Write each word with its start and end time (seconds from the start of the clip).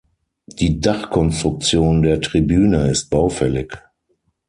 Die 0.47 0.79
Dachkonstruktion 0.79 2.01
der 2.01 2.21
Tribüne 2.21 2.89
ist 2.89 3.11
baufällig. 3.11 3.77